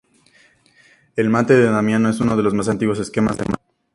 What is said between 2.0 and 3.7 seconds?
es uno de los más antiguos esquemas de mate.